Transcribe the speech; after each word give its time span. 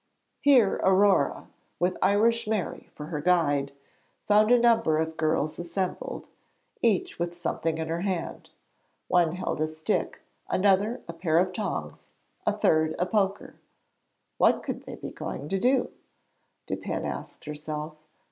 Here 0.39 0.81
Aurore, 0.83 1.45
with 1.77 1.95
Irish 2.01 2.47
Mary 2.47 2.89
for 2.95 3.05
her 3.05 3.21
guide, 3.21 3.71
found 4.27 4.49
a 4.49 4.57
number 4.57 4.97
of 4.97 5.15
girls 5.15 5.59
assembled, 5.59 6.27
each 6.81 7.19
with 7.19 7.35
something 7.37 7.77
in 7.77 7.87
her 7.87 8.01
hand. 8.01 8.49
One 9.09 9.33
held 9.35 9.61
a 9.61 9.67
stick, 9.67 10.21
another 10.49 11.01
a 11.07 11.13
pair 11.13 11.37
of 11.37 11.53
tongs, 11.53 12.09
a 12.47 12.51
third 12.57 12.95
a 12.97 13.05
poker. 13.05 13.57
What 14.39 14.63
could 14.63 14.85
they 14.87 14.95
be 14.95 15.11
going 15.11 15.49
to 15.49 15.59
do? 15.59 15.91
'Dupin' 16.65 17.05
asked 17.05 17.45
herself. 17.45 17.93